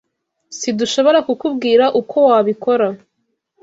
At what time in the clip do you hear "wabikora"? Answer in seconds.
2.29-2.87